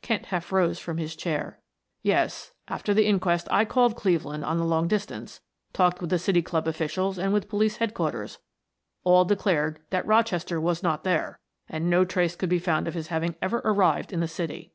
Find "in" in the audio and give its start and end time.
14.10-14.20